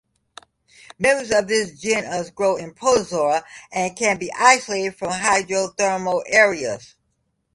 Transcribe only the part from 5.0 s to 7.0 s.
hydrothermal areas.